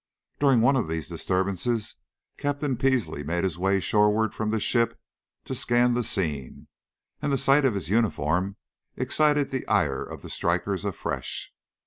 [0.39, 1.93] During one of these disturbances
[2.39, 4.99] Captain Peasley made his way shoreward from the ship
[5.45, 6.65] to scan the scene,
[7.21, 8.55] and the sight of his uniform
[8.95, 11.53] excited the ire of the strikers afresh.